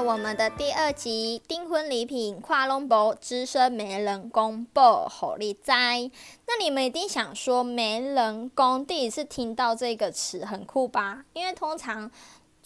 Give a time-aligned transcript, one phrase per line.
[0.00, 6.10] 我们的第二集订婚礼品跨龙博资深媒人公布好利在。
[6.46, 11.24] 那你们一定想说，媒人公第一次听到这个词很酷吧？
[11.32, 12.10] 因为通常。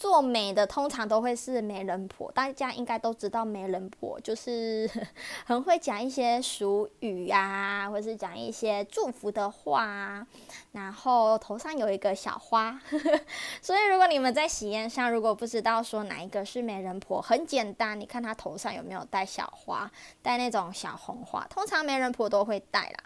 [0.03, 4.89] 做媒的通常都会是媒人婆，大家应该都知道媒人婆就是
[5.47, 10.27] 很会讲一些俗语啊，或是讲一些祝福的话，
[10.73, 12.77] 然后头上有一个小花。
[13.63, 19.89] 所以如果你们在喜宴上如果不知道说哪一个是媒人婆，很简单，你看她头上有没有戴小花，
[20.21, 23.03] 戴那种小红花，通常媒人婆都会戴啦。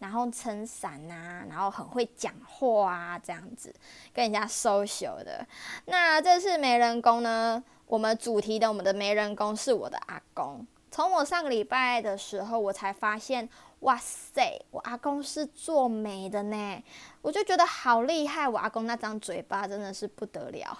[0.00, 3.72] 然后撑伞呐，然后很会讲话啊，这样子
[4.12, 5.46] 跟人家 social 的。
[5.84, 10.66] 那这次没人工呢，我们主题的我们的没人工是我的阿公。
[10.90, 13.48] 从我上个礼拜的时候，我才发现。
[13.80, 16.82] 哇塞，我阿公是做媒的呢，
[17.22, 18.46] 我就觉得好厉害。
[18.46, 20.78] 我阿公那张嘴巴真的是不得了，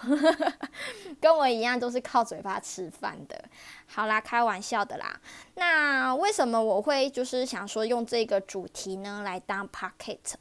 [1.19, 3.43] 跟我一样都是靠嘴巴吃饭的。
[3.87, 5.19] 好啦，开玩笑的啦。
[5.55, 10.35] 那为什么我会就是想说用这个主题呢来当 pocket？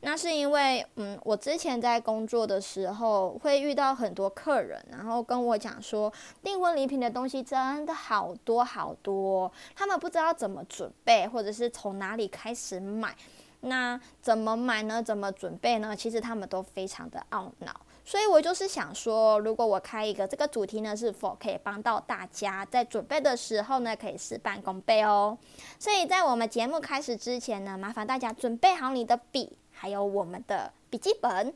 [0.00, 13.14] 那是因为，嗯，我之前在工作的时候会遇到很多客人，然后跟我讲说，订婚礼品的东西真的好多好多，他们不知道怎么准备，或者是从哪里开始买。
[13.60, 15.02] 那怎么买呢？
[15.02, 15.96] 怎么准备呢？
[15.96, 17.74] 其实他们都非常的懊恼。
[18.04, 25.36] 所以我就是想说，如果我开一个这个主题呢，是否可以帮到大家在准备的时候呢，可以事半功倍哦。
[25.80, 29.58] 所以在我们节目开始之前呢，麻烦大家准备好你的笔。
[29.78, 31.52] 还有我们的笔记本，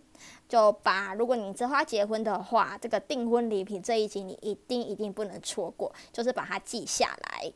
[0.47, 7.51] 就把如果你之后要结婚的话，这个订婚礼品这一集你一定一定不能错过，就是把它记下来。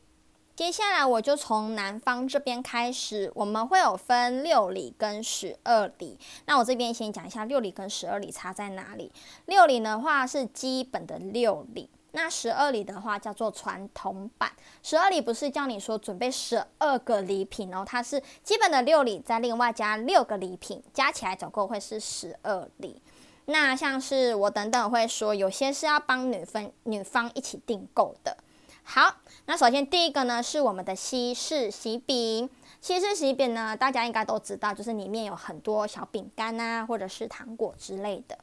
[0.55, 6.17] 接下来我就从男方这边开始，我们会有分六礼跟十二礼。
[6.45, 9.11] 那我这边先讲一下六礼跟十二礼差在哪里。
[9.45, 11.89] 六礼的话是基本的六礼。
[12.15, 14.49] 那十二礼的话叫做传统版，
[14.81, 23.01] 十二礼不是叫你说准备十二个礼品哦，它是基本的六礼，再另外加六个礼品，加起来总共会是十二礼。
[23.47, 28.37] 那像是我等等会说，有些是要帮女分女方一起订购的。
[28.83, 32.49] 好，那首先第一个呢是我们的西式喜饼，
[32.79, 38.37] 西式喜饼呢大家应该都知道，就是里面有很多小饼干啊，或者是糖果之类的。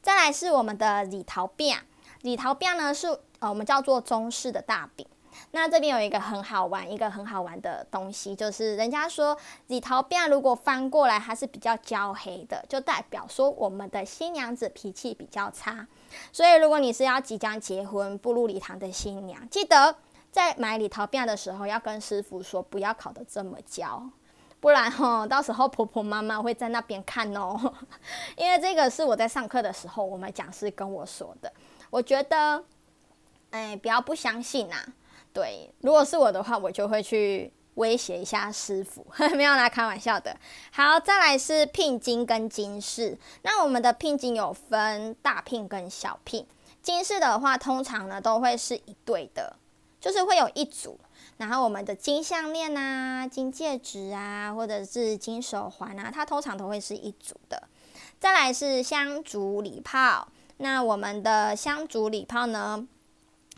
[0.00, 1.76] 再来是我们的李桃饼。
[2.22, 3.06] 里桃饼呢是
[3.38, 5.06] 呃我们叫做中式的大饼，
[5.50, 9.36] 那这边有一个很好玩一个很好玩的东西，就是人家说
[9.68, 15.86] 里桃饼如果翻过来它是比较焦黑的，就代表说我们的新娘子脾气比较差。
[16.32, 19.94] 所以如果你是要即将结婚步入礼堂的新娘，记得
[20.30, 24.02] 在买里桃饼的时候要跟师傅说不要烤得这么焦，
[24.60, 27.60] 不然哈到时候婆婆妈妈会在那边看哦。
[28.36, 31.52] 因为这个是我在上课的时候我们讲师跟我说的。
[31.90, 32.64] 我觉得，
[33.50, 34.76] 哎，不要不相信呐。
[35.32, 40.36] 对，如果是我的话，我就会去威胁一下师傅， 没有啦，开玩笑的。
[40.72, 43.18] 好，再来是聘金跟金饰。
[43.42, 46.46] 那我们的聘金有分大聘跟小聘，
[46.82, 49.56] 金饰的话，通常呢都会是一对的，
[50.00, 50.98] 就是会有一组。
[51.36, 57.62] 然后我们的金项链啊、金戒指啊，或者是金手环啊，它通常都会是一组的。
[58.18, 60.26] 再来是香烛礼炮。
[60.58, 62.86] 那我们的香烛礼炮呢，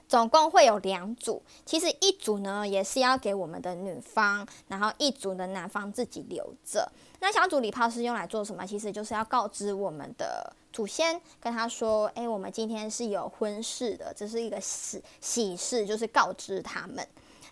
[0.09, 1.43] 总共会有两组。
[1.65, 6.91] 其实一组呢也是要给我们的女方，然后一组的男方自己留着。
[7.21, 8.67] 那香烛礼炮是用来做什么？
[8.67, 17.07] 其实就是要告知我们的祖先，跟他说：“哎，我们今天是有婚事的，这是一个喜喜事，就是告知他们。”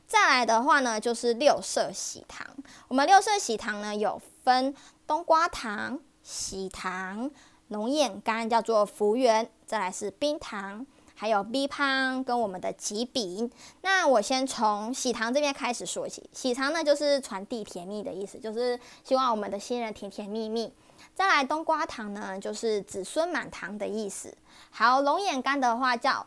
[0.07, 2.47] 再来的话呢，就是六色喜糖。
[2.87, 4.75] 我们六色喜糖呢有分
[5.07, 7.31] 冬瓜糖、喜糖。
[7.69, 13.51] 龙眼干叫做福缘，再来是冰糖，还有冰胖跟我们的吉饼。
[13.83, 16.29] 那我先从喜糖这边开始说起。
[16.33, 20.73] 喜糖呢就是传递甜蜜的意思，就是希望我们的新人甜甜蜜蜜。
[21.15, 24.33] 再来冬瓜糖呢就是子孙满堂的意思。
[24.71, 26.27] 好，龙眼干的话叫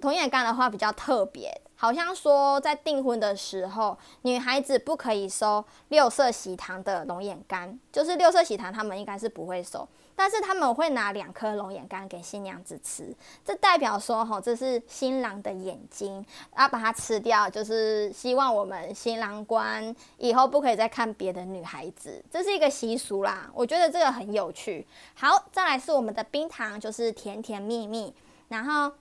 [0.00, 16.24] 龙眼干的话比较特别，好像说在订婚的时候，女孩子不可以收六色喜糖的龙眼干，就是六色喜糖他们应该是不会收，但是他们会拿两颗龙眼干给新娘子吃，这代表说吼，这是新郎的眼睛，
[16.56, 24.86] 要把它吃掉，就是希望我们新郎官以后不可以再看别的女孩子，这是一个习俗啦，我觉得这个很有趣。
[25.14, 28.14] 好，再来是我们的冰糖，就是甜甜蜜蜜，
[28.48, 28.92] 然后。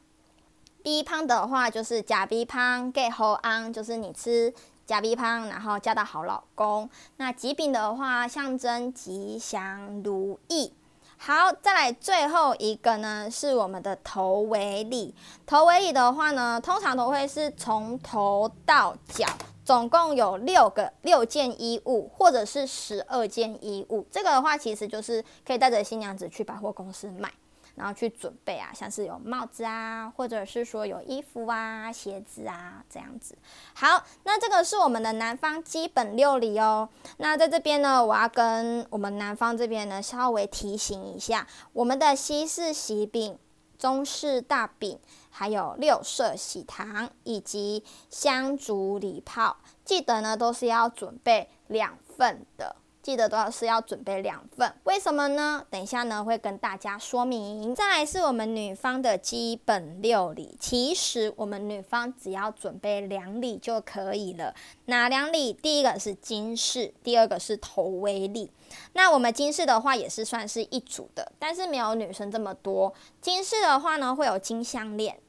[0.85, 4.53] B 胖的话就是假 B 胖，get 好安，就是你吃
[4.85, 6.87] 假 B 胖，然后嫁到好老公。
[7.17, 10.71] 那吉饼的话象征吉祥如意。
[11.17, 15.15] 好，再来最后一个呢是我们的头围礼。
[15.47, 19.25] 头围礼的话呢，通常都会是从头到脚，
[19.63, 24.05] 总共有六个六件衣物，或者是十二件衣物。
[24.11, 27.33] 这个的话其实就是可以带着新娘子去百货公司买。
[27.75, 33.37] 然后去准备啊，像是有帽子啊，或者是说有衣服啊、鞋子啊这样子。
[33.73, 36.89] 好，那这个是我们的南方基本六礼哦。
[37.17, 43.37] 那在这边呢，我要跟我们南方这边呢稍微提醒一下，我们的西式喜饼、
[43.77, 44.99] 中式大饼，
[45.29, 52.77] 还有六色喜糖以及香烛礼炮，记得呢都是要准备两份的。
[53.05, 55.63] 记得都要是要准备两份，为什么呢？
[55.69, 57.75] 等一下呢会跟大家说明。
[57.75, 64.55] 再来是我们女方的基本六礼，其实我们女方只要准备两礼就可以了。
[64.85, 65.53] 哪两礼？
[65.53, 68.49] 第一个是金饰，第二个是头围礼。
[68.93, 72.91] 那我们金饰的话也是算是一组的，但是没有女生这么多。
[73.21, 75.19] 金饰的话呢会有金项链，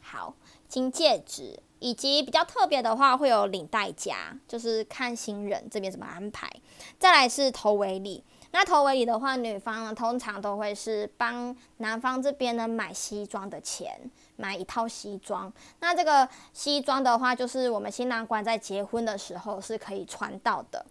[0.00, 0.34] 好，
[0.66, 1.60] 金戒指。
[1.78, 6.50] 以及比较特别的话，会有领带夹，就是看新人这边怎么安排。
[6.98, 15.52] 再来是头围礼，那头围礼的话，女方呢通常都会是帮男方这边呢买西装的钱，买一套西装。
[15.80, 20.84] 那这个西装的话，就是我们新郎官在结婚的时候是可以穿到的。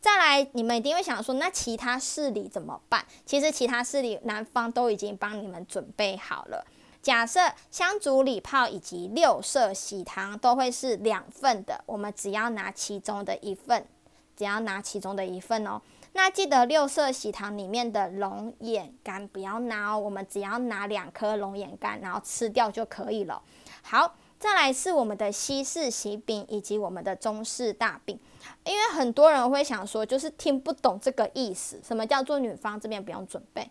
[0.00, 3.04] 再来，你们一定会想说，那其他事礼怎么办？
[3.26, 6.64] 其实其他事礼男方都已经帮你们准备好了。
[7.02, 13.86] 假设香烛礼炮以及六色喜糖都会是两份的，我们只要拿其中的一份，
[14.36, 15.80] 只要拿其中的一份哦。
[16.12, 23.40] 那记得六色喜糖里面的龙眼干不要拿哦，我们只要拿两颗龙眼干，然后吃掉就可以了。
[23.82, 28.18] 好，再来是我们的西式喜饼以及我们的中式大饼，
[28.64, 33.70] 因为很多人会想说，就是听不懂这个意思，什么叫做女方这边不用准备？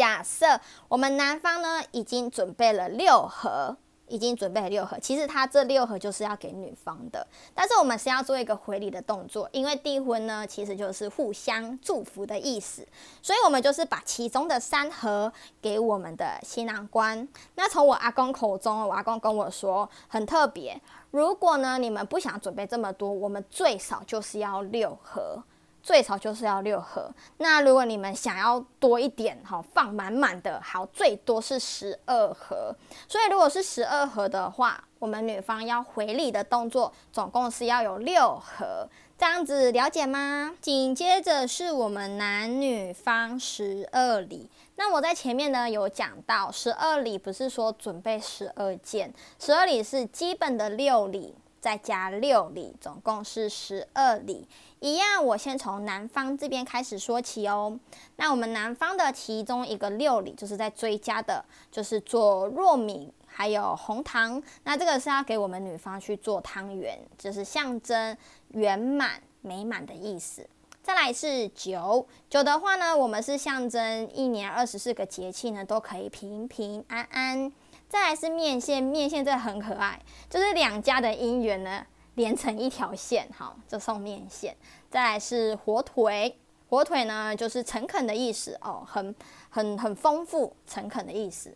[0.00, 0.58] 假设
[0.88, 3.76] 我们男方呢已经准备了六盒，
[4.06, 12.88] 已经准备了六盒，其实他这六盒就是要给女方的，但是我们是要做一个回礼的动作，因为订婚呢其实就是互相祝福的意思，
[13.20, 15.30] 所以我们就是把其中的三盒
[15.60, 17.28] 给我们的新郎官。
[17.56, 20.80] 那从我阿公口中，我阿公跟我说很特别，
[21.10, 25.44] 如果呢你们不想准备这么多，我们最少就是要六盒。
[25.82, 32.74] 最少就是要六盒，那如果你们想要多一点，好，放满满的，好，最多是十二盒。
[33.08, 38.88] 所以如果是十二盒的话，我们女方要回礼的动作，总共是要有六盒，
[39.18, 40.54] 这样子了解吗？
[40.60, 51.34] 紧接着是我们男女方十二礼，那我在前面呢有讲到，十二礼不是说准备十二件，十二礼是基本的六礼。
[51.60, 54.48] 再加六礼，总共是十二礼。
[54.80, 57.78] 一样，我先从南方这边开始说起哦。
[58.16, 64.42] 那我们南方的其中一个六礼，就是在追加的，就是做糯米还有红糖。
[64.64, 68.16] 那这个是要给我们女方去做汤圆，就是象征
[68.52, 70.48] 圆满美满的意思。
[70.82, 77.52] 再来是酒，酒的话呢，我们是象征一年二十四个节气呢，都可以平平安安。
[77.90, 84.56] 再来是面线，面线这很可爱，就是两家的姻缘呢连成一条线，好，就送面线。
[84.88, 89.12] 再来是火腿，火腿呢就是诚恳的意思哦，很
[89.48, 91.52] 很很丰富，诚恳的意思，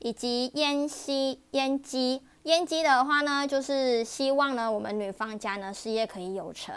[0.00, 2.20] 以及烟吸烟鸡。
[2.46, 6.72] 烟鸡的话呢，就是希望呢，我们女方家呢事业可以有成。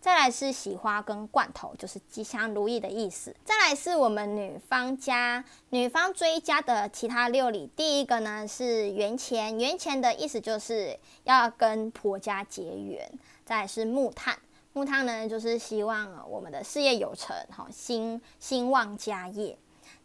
[0.00, 3.34] 再来是喜花跟罐头，就是吉祥如意的意思。
[3.44, 13.10] 再来是我们女方家，女方追加的其他六礼，第一个呢是元钱，元钱的意思就是要跟婆家结缘。
[13.44, 14.38] 再来是木炭，
[14.72, 19.58] 木炭呢就是希望我们的事业有成，哈兴兴旺家业。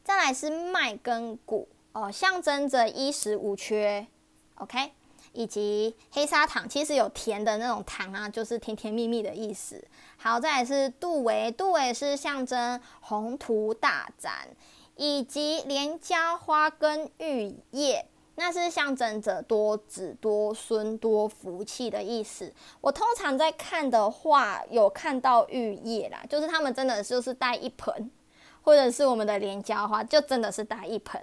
[0.03, 4.07] 再来是麦跟谷，哦，象征着衣食无缺。
[4.55, 4.91] OK。
[5.33, 9.83] 以及黑砂糖，其实有甜的那种糖啊，就是甜甜蜜蜜的意思。
[10.15, 14.47] 好，再来是杜维，杜维是象征宏图大展，
[14.95, 22.53] 以及连椒花跟玉叶，那是象征着多子多孙多福气的意思。
[22.79, 28.11] 我通常在看的话，有看到玉叶啦，就是他们真的就是带一盆，
[28.61, 31.21] 或者是我们的莲椒花，就真的是带一盆，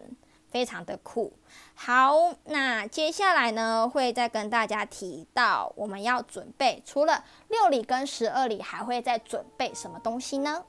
[0.51, 1.33] 非常的酷。
[1.75, 2.15] 好，
[2.45, 10.65] 那接下来呢，会再跟大家提到我们要准备，除了六里跟十二里，还会再准备什么东西呢？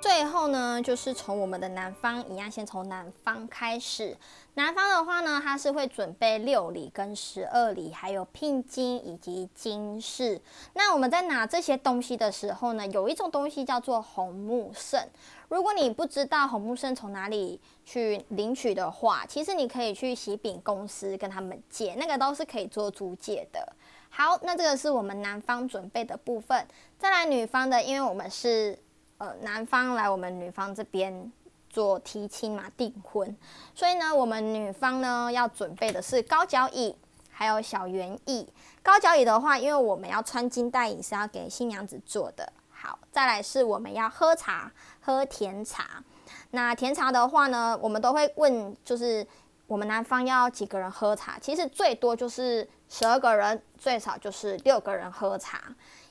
[0.00, 4.16] 最后呢，就是从我们的南方一样，先从南方开始。
[4.54, 10.40] 南方的话呢，它是会准备六礼跟十二礼，还有聘金以及金饰。
[10.74, 15.00] 那我们在拿这些东西的时候呢，有一种东西叫做红木圣。
[15.48, 23.72] 如果你不知道红木圣从哪里去领取的话，其实你可以去喜饼公司跟他们借，那个都是可以做租借的。
[24.08, 26.66] 好，那这个是我们南方准备的部分。
[26.98, 28.78] 再来女方的，因为我们是。
[29.18, 31.32] 呃，男方来我们女方这边
[31.70, 33.34] 做提亲嘛，订婚，
[33.74, 36.94] 所以呢，我们女方呢要准备的是高脚椅，
[37.30, 38.46] 还有小圆椅。
[38.82, 42.52] 高脚椅的话，因为我们要穿金戴银，是要给新娘子做的。
[42.70, 44.70] 好，再来是我们要喝茶，
[45.00, 46.04] 喝甜茶。
[46.50, 49.26] 那甜茶的话呢，我们都会问，就是
[49.66, 51.38] 我们男方要几个人喝茶？
[51.38, 55.60] 其实最多就是十二个人，最少就是六个人喝茶。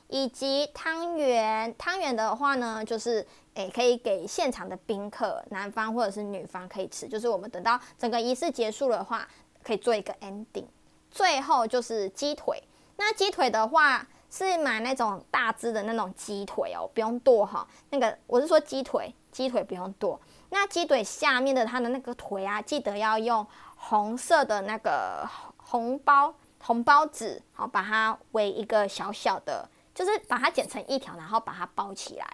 [0.08, 7.08] 以及汤圆，汤圆的话呢，就是诶，可以给现场的宾客，男方或者是女方可以吃。
[7.08, 9.26] 就是我们等到整个仪式结束的话，
[9.62, 10.66] 可以做一个 ending。
[11.10, 12.62] 最后就是鸡腿，
[12.96, 17.66] 那鸡腿的话是买那种大只的那种鸡腿哦，不用剁哈。
[17.90, 20.20] 那个我是说鸡腿，鸡腿不用剁。
[20.50, 23.44] 那鸡腿下面的它的那个腿啊，记得要用
[23.76, 29.68] 红色的那个红包红包纸，好把它围一个小小的。
[29.96, 32.26] 就是把它剪成一条，然后把它包起来，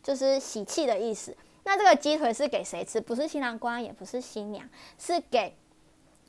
[0.00, 1.36] 就是喜气的意思。
[1.64, 3.00] 那这个鸡腿是给谁吃？
[3.00, 5.56] 不是新郎官，也不是新娘，是给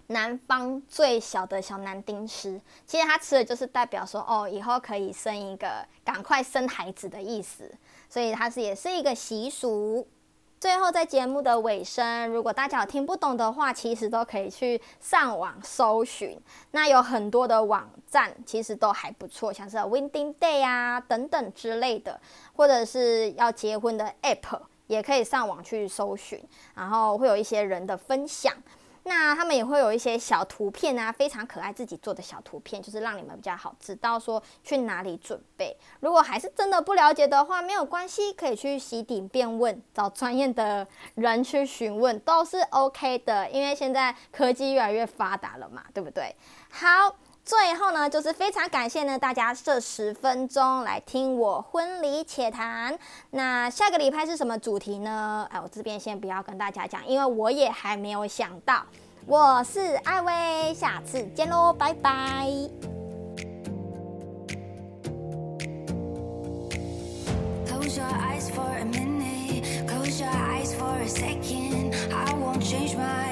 [0.08, 2.60] 男方最小的小男丁吃。
[2.88, 7.72] 其实他吃的就是代表说，哦，以后可以生一个，赶快生孩子的意思。
[8.10, 10.06] 所以它是也是一个习俗。
[10.62, 16.40] 最后，在节目的尾声，如果大家有听不懂的话，其实都可以去上网搜寻。
[16.70, 22.22] 那有很多的网站，其实都还不错，像是 Wedding Day 啊等等之类的，
[22.54, 26.40] 或者是要结婚的 App，也可以上网去搜寻，
[26.76, 28.54] 然后会有一些人的分享。
[29.04, 35.76] 那他们也会有一些小图片啊，非常可爱，自己做的小图片，就是让你们比较好知道说去哪里准备。
[36.00, 43.50] 如果还是真的不了解的话，没有关系，可以去洗顶变问，找专业的人去询问，都是 OK 的。
[43.50, 46.36] 因为现在科技越来越发达了嘛，对不对？
[46.70, 47.16] 好。
[47.44, 52.98] 最后呢，就是非常感谢呢大家这十分钟来听我婚礼且谈。
[53.32, 55.48] 那下个礼拜是什么主题呢？
[55.52, 58.84] 哎，我这边先不要跟大家讲，因为我也还没有想到。
[59.26, 62.48] 我是艾薇，下次见喽，拜拜。
[67.68, 71.94] Close your eyes for a minute, close your eyes for a second.
[72.12, 73.31] I won't change my